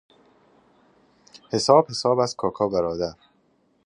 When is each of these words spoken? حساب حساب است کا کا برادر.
حساب 1.51 1.85
حساب 1.89 2.19
است 2.19 2.35
کا 2.37 2.49
کا 2.49 2.67
برادر. 2.67 3.15